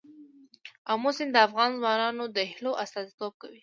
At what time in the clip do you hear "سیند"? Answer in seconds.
1.17-1.31